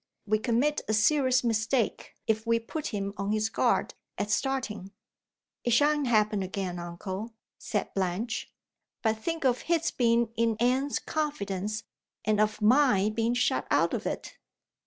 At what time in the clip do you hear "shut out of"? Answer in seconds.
13.35-14.07